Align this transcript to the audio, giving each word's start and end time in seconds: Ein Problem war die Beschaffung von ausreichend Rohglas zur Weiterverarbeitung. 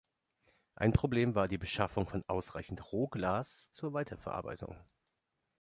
Ein 0.73 0.93
Problem 0.93 1.35
war 1.35 1.47
die 1.47 1.59
Beschaffung 1.59 2.07
von 2.07 2.23
ausreichend 2.25 2.91
Rohglas 2.91 3.71
zur 3.71 3.93
Weiterverarbeitung. 3.93 4.75